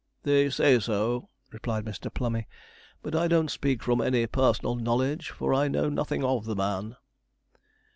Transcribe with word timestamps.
'They 0.23 0.49
say 0.49 0.79
so,' 0.79 1.29
replied 1.51 1.85
Mr. 1.85 2.11
Plummey, 2.11 2.47
'but 3.03 3.15
I 3.15 3.27
don't 3.27 3.51
speak 3.51 3.83
from 3.83 4.01
any 4.01 4.25
personal 4.25 4.73
knowledge, 4.73 5.29
for 5.29 5.53
I 5.53 5.67
know 5.67 5.89
nothing 5.89 6.23
of 6.23 6.45
the 6.45 6.55
man.' 6.55 6.95